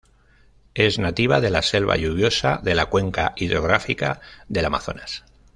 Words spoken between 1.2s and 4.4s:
de la selva lluviosa de la cuenca hidrográfica